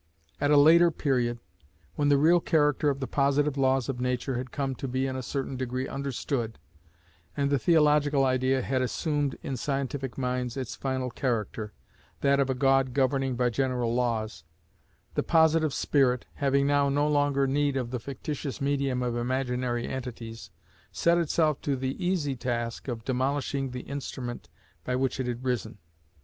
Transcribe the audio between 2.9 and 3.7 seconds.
the positive